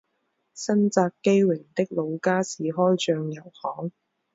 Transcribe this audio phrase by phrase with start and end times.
[0.55, 3.91] 新泽基荣的老家是开酱油行。